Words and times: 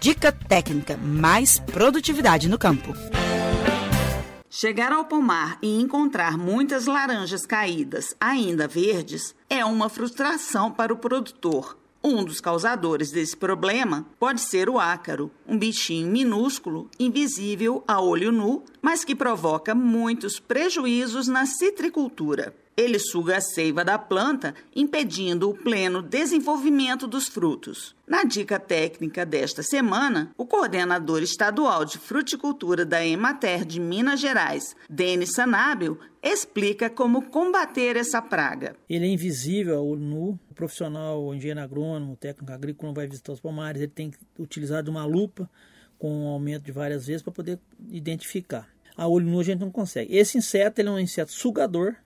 Dica 0.00 0.30
técnica: 0.30 0.96
mais 0.96 1.58
produtividade 1.58 2.48
no 2.48 2.56
campo. 2.56 2.94
Chegar 4.48 4.92
ao 4.92 5.04
pomar 5.04 5.58
e 5.60 5.80
encontrar 5.80 6.38
muitas 6.38 6.86
laranjas 6.86 7.44
caídas, 7.44 8.14
ainda 8.20 8.68
verdes, 8.68 9.34
é 9.50 9.64
uma 9.64 9.88
frustração 9.88 10.70
para 10.70 10.92
o 10.92 10.96
produtor. 10.96 11.76
Um 12.02 12.24
dos 12.24 12.40
causadores 12.40 13.10
desse 13.10 13.36
problema 13.36 14.06
pode 14.20 14.40
ser 14.40 14.70
o 14.70 14.78
ácaro, 14.78 15.32
um 15.46 15.58
bichinho 15.58 16.06
minúsculo, 16.06 16.88
invisível 16.98 17.82
a 17.86 18.00
olho 18.00 18.30
nu, 18.30 18.62
mas 18.80 19.04
que 19.04 19.16
provoca 19.16 19.74
muitos 19.74 20.38
prejuízos 20.38 21.26
na 21.26 21.44
citricultura. 21.44 22.54
Ele 22.78 22.96
suga 23.00 23.38
a 23.38 23.40
seiva 23.40 23.84
da 23.84 23.98
planta, 23.98 24.54
impedindo 24.72 25.50
o 25.50 25.54
pleno 25.54 26.00
desenvolvimento 26.00 27.08
dos 27.08 27.26
frutos. 27.26 27.92
Na 28.06 28.22
dica 28.22 28.56
técnica 28.60 29.26
desta 29.26 29.64
semana, 29.64 30.30
o 30.38 30.46
coordenador 30.46 31.20
estadual 31.20 31.84
de 31.84 31.98
fruticultura 31.98 32.84
da 32.84 33.04
Emater 33.04 33.64
de 33.64 33.80
Minas 33.80 34.20
Gerais, 34.20 34.76
Denis 34.88 35.32
Sanábil, 35.32 35.98
explica 36.22 36.88
como 36.88 37.22
combater 37.22 37.96
essa 37.96 38.22
praga. 38.22 38.76
Ele 38.88 39.06
é 39.06 39.08
invisível 39.08 39.78
ao 39.78 39.96
nu. 39.96 40.38
O 40.48 40.54
profissional, 40.54 41.20
o 41.20 41.34
engenheiro 41.34 41.58
agrônomo, 41.58 42.12
o 42.12 42.16
técnico 42.16 42.52
agrícola, 42.52 42.92
vai 42.92 43.08
visitar 43.08 43.32
os 43.32 43.40
pomares, 43.40 43.82
ele 43.82 43.90
tem 43.90 44.12
que 44.12 44.18
utilizar 44.38 44.88
uma 44.88 45.04
lupa 45.04 45.50
com 45.98 46.26
um 46.26 46.28
aumento 46.28 46.62
de 46.62 46.70
várias 46.70 47.08
vezes 47.08 47.22
para 47.22 47.32
poder 47.32 47.58
identificar. 47.90 48.68
A 48.96 49.08
olho 49.08 49.26
nu 49.26 49.40
a 49.40 49.42
gente 49.42 49.58
não 49.58 49.70
consegue. 49.70 50.14
Esse 50.16 50.38
inseto 50.38 50.80
ele 50.80 50.88
é 50.88 50.92
um 50.92 50.98
inseto 51.00 51.32
sugador, 51.32 51.96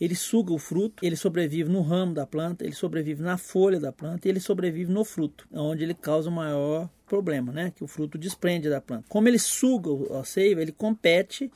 ele 0.00 0.14
suga 0.14 0.52
o 0.52 0.58
fruto, 0.58 1.04
ele 1.04 1.16
sobrevive 1.16 1.68
no 1.68 1.80
ramo 1.80 2.14
da 2.14 2.26
planta, 2.26 2.64
ele 2.64 2.74
sobrevive 2.74 3.22
na 3.22 3.36
folha 3.36 3.80
da 3.80 3.92
planta 3.92 4.26
e 4.26 4.30
ele 4.30 4.40
sobrevive 4.40 4.90
no 4.90 5.04
fruto, 5.04 5.46
onde 5.52 5.82
ele 5.82 5.94
causa 5.94 6.28
o 6.28 6.32
maior 6.32 6.88
problema, 7.06 7.52
né? 7.52 7.72
Que 7.74 7.82
o 7.82 7.88
fruto 7.88 8.16
desprende 8.16 8.68
da 8.68 8.80
planta. 8.80 9.04
Como 9.08 9.26
ele 9.26 9.38
suga 9.38 9.90
a 10.18 10.24
seiva, 10.24 10.62
ele 10.62 10.72
compete 10.72 11.50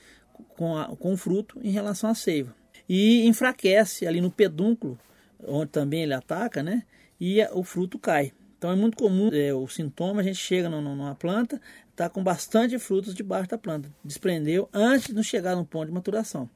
com, 0.57 0.77
a, 0.77 0.97
com 0.97 1.13
o 1.13 1.17
fruto 1.17 1.61
em 1.63 1.71
relação 1.71 2.11
à 2.11 2.15
seiva. 2.15 2.55
E 2.89 3.27
enfraquece 3.27 4.07
ali 4.07 4.21
no 4.21 4.31
pedúnculo, 4.31 4.99
onde 5.47 5.71
também 5.71 6.03
ele 6.03 6.15
ataca, 6.15 6.63
né? 6.63 6.83
E 7.21 7.41
o 7.53 7.63
fruto 7.63 7.99
cai. 7.99 8.33
Então 8.59 8.71
é 8.71 8.77
muito 8.77 8.97
comum 8.97 9.29
é, 9.33 9.53
o 9.53 9.67
sintoma, 9.67 10.21
a 10.21 10.25
gente 10.25 10.39
chega 10.39 10.69
numa 10.69 11.15
planta, 11.15 11.61
está 11.91 12.09
com 12.09 12.23
bastante 12.23 12.79
frutos 12.79 13.15
debaixo 13.15 13.49
da 13.49 13.59
planta, 13.59 13.93
desprendeu 14.05 14.69
antes 14.73 15.13
de 15.13 15.25
chegar 15.25 15.57
no 15.57 15.65
ponto 15.65 15.87
de 15.87 15.93
maturação. 15.93 16.49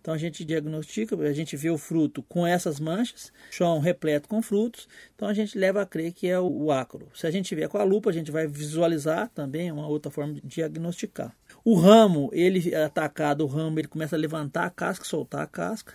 Então 0.00 0.14
a 0.14 0.18
gente 0.18 0.44
diagnostica, 0.44 1.16
a 1.16 1.32
gente 1.32 1.56
vê 1.56 1.70
o 1.70 1.76
fruto 1.76 2.22
com 2.22 2.46
essas 2.46 2.80
manchas, 2.80 3.32
chão 3.50 3.78
repleto 3.78 4.28
com 4.28 4.40
frutos, 4.40 4.88
então 5.14 5.28
a 5.28 5.34
gente 5.34 5.58
leva 5.58 5.82
a 5.82 5.86
crer 5.86 6.12
que 6.12 6.26
é 6.26 6.38
o, 6.38 6.70
ácaro. 6.70 7.08
Se 7.14 7.26
a 7.26 7.30
gente 7.30 7.46
tiver 7.46 7.68
com 7.68 7.78
a 7.78 7.82
lupa, 7.84 8.10
a 8.10 8.12
gente 8.12 8.30
vai 8.30 8.46
visualizar 8.46 9.28
também, 9.34 9.68
é 9.68 9.72
uma 9.72 9.88
outra 9.88 10.10
forma 10.10 10.34
de 10.34 10.40
diagnosticar. 10.42 11.34
O 11.64 11.74
ramo, 11.74 12.30
ele 12.32 12.72
é 12.72 12.84
atacado, 12.84 13.42
o 13.44 13.46
ramo 13.46 13.78
ele 13.78 13.88
começa 13.88 14.16
a 14.16 14.18
levantar 14.18 14.64
a 14.64 14.70
casca, 14.70 15.04
soltar 15.04 15.42
a 15.42 15.46
casca, 15.46 15.94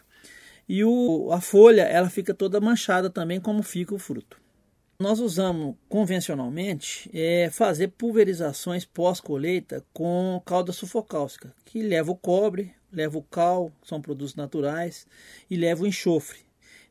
e 0.67 0.83
o, 0.83 1.31
a 1.31 1.41
folha 1.41 1.83
ela 1.83 2.09
fica 2.09 2.33
toda 2.33 2.61
manchada 2.61 3.09
também, 3.09 3.39
como 3.39 3.63
fica 3.63 3.95
o 3.95 3.99
fruto. 3.99 4.42
Nós 5.03 5.19
usamos 5.19 5.75
convencionalmente 5.89 7.11
é, 7.13 7.49
fazer 7.51 7.89
pulverizações 7.89 8.85
pós-colheita 8.85 9.85
com 9.91 10.41
calda 10.45 10.71
sufocáustica, 10.71 11.53
que 11.65 11.81
leva 11.81 12.09
o 12.09 12.15
cobre, 12.15 12.73
leva 12.89 13.17
o 13.17 13.21
cal, 13.21 13.69
são 13.83 14.01
produtos 14.01 14.33
naturais, 14.33 15.05
e 15.49 15.57
leva 15.57 15.83
o 15.83 15.87
enxofre. 15.87 16.39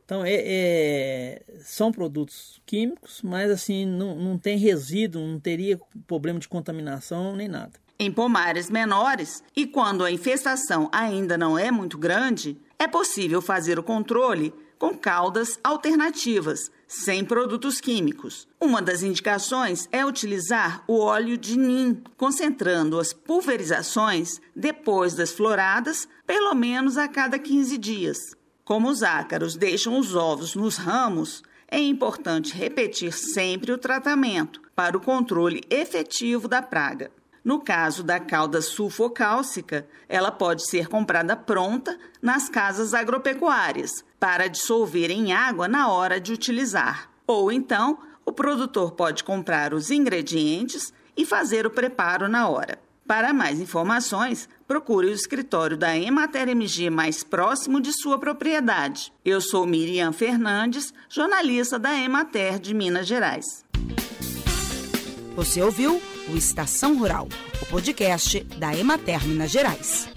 Então, 0.04 0.22
é, 0.22 0.34
é, 0.34 1.42
são 1.60 1.90
produtos 1.90 2.60
químicos, 2.66 3.22
mas 3.22 3.50
assim, 3.50 3.86
não, 3.86 4.14
não 4.14 4.36
tem 4.36 4.58
resíduo, 4.58 5.26
não 5.26 5.40
teria 5.40 5.80
problema 6.06 6.38
de 6.38 6.48
contaminação 6.48 7.34
nem 7.34 7.48
nada. 7.48 7.80
Em 7.98 8.12
pomares 8.12 8.68
menores, 8.68 9.42
e 9.56 9.66
quando 9.66 10.04
a 10.04 10.12
infestação 10.12 10.90
ainda 10.92 11.38
não 11.38 11.58
é 11.58 11.70
muito 11.70 11.96
grande, 11.96 12.58
é 12.82 12.88
possível 12.88 13.40
fazer 13.40 13.78
o 13.78 13.82
controle 13.82 14.52
com 14.76 14.92
caudas 14.98 15.56
alternativas, 15.62 16.68
sem 16.88 17.24
produtos 17.24 17.80
químicos. 17.80 18.48
Uma 18.60 18.82
das 18.82 19.04
indicações 19.04 19.88
é 19.92 20.04
utilizar 20.04 20.82
o 20.88 20.98
óleo 20.98 21.38
de 21.38 21.56
nim, 21.56 22.02
concentrando 22.16 22.98
as 22.98 23.12
pulverizações 23.12 24.40
depois 24.56 25.14
das 25.14 25.30
floradas, 25.30 26.08
pelo 26.26 26.52
menos 26.54 26.98
a 26.98 27.06
cada 27.06 27.38
15 27.38 27.78
dias. 27.78 28.18
Como 28.64 28.88
os 28.88 29.04
ácaros 29.04 29.54
deixam 29.54 29.96
os 29.96 30.16
ovos 30.16 30.56
nos 30.56 30.76
ramos, 30.76 31.44
é 31.68 31.78
importante 31.78 32.52
repetir 32.52 33.12
sempre 33.12 33.70
o 33.70 33.78
tratamento 33.78 34.60
para 34.74 34.96
o 34.96 35.00
controle 35.00 35.60
efetivo 35.70 36.48
da 36.48 36.60
praga. 36.60 37.12
No 37.44 37.60
caso 37.60 38.04
da 38.04 38.20
calda 38.20 38.62
sulfocálcica, 38.62 39.86
ela 40.08 40.30
pode 40.30 40.68
ser 40.68 40.86
comprada 40.86 41.34
pronta 41.34 41.98
nas 42.20 42.48
casas 42.48 42.94
agropecuárias 42.94 44.04
para 44.20 44.46
dissolver 44.46 45.10
em 45.10 45.32
água 45.32 45.66
na 45.66 45.88
hora 45.88 46.20
de 46.20 46.32
utilizar. 46.32 47.10
Ou 47.26 47.50
então, 47.50 47.98
o 48.24 48.32
produtor 48.32 48.92
pode 48.92 49.24
comprar 49.24 49.74
os 49.74 49.90
ingredientes 49.90 50.92
e 51.16 51.26
fazer 51.26 51.66
o 51.66 51.70
preparo 51.70 52.28
na 52.28 52.48
hora. 52.48 52.78
Para 53.06 53.32
mais 53.32 53.60
informações, 53.60 54.48
procure 54.66 55.08
o 55.08 55.12
escritório 55.12 55.76
da 55.76 55.96
Emater 55.98 56.48
MG 56.48 56.88
mais 56.88 57.24
próximo 57.24 57.80
de 57.80 57.92
sua 57.92 58.18
propriedade. 58.18 59.12
Eu 59.24 59.40
sou 59.40 59.66
Miriam 59.66 60.12
Fernandes, 60.12 60.94
jornalista 61.08 61.78
da 61.78 61.92
Emater 61.98 62.60
de 62.60 62.72
Minas 62.72 63.06
Gerais. 63.06 63.64
Você 65.34 65.60
ouviu 65.60 66.00
o 66.28 66.36
Estação 66.36 66.98
Rural, 66.98 67.28
o 67.60 67.66
podcast 67.66 68.40
da 68.56 68.76
Emater 68.76 69.26
Minas 69.26 69.50
Gerais. 69.50 70.11